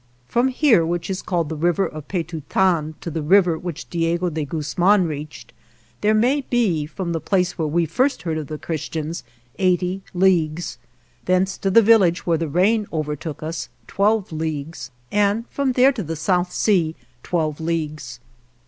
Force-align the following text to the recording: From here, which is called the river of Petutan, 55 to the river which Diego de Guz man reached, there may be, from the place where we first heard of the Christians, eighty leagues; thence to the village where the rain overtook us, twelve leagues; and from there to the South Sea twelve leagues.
From 0.27 0.47
here, 0.47 0.83
which 0.83 1.11
is 1.11 1.21
called 1.21 1.47
the 1.47 1.55
river 1.55 1.85
of 1.85 2.07
Petutan, 2.07 2.93
55 2.93 2.99
to 3.01 3.11
the 3.11 3.21
river 3.21 3.55
which 3.55 3.87
Diego 3.91 4.31
de 4.31 4.45
Guz 4.45 4.75
man 4.75 5.05
reached, 5.05 5.53
there 6.01 6.15
may 6.15 6.41
be, 6.41 6.87
from 6.87 7.11
the 7.13 7.21
place 7.21 7.55
where 7.55 7.67
we 7.67 7.85
first 7.85 8.23
heard 8.23 8.39
of 8.39 8.47
the 8.47 8.57
Christians, 8.57 9.23
eighty 9.59 10.01
leagues; 10.15 10.79
thence 11.25 11.55
to 11.59 11.69
the 11.69 11.83
village 11.83 12.25
where 12.25 12.39
the 12.39 12.47
rain 12.49 12.87
overtook 12.91 13.43
us, 13.43 13.69
twelve 13.85 14.31
leagues; 14.31 14.89
and 15.11 15.45
from 15.49 15.73
there 15.73 15.91
to 15.91 16.01
the 16.01 16.15
South 16.15 16.51
Sea 16.51 16.95
twelve 17.21 17.59
leagues. 17.59 18.19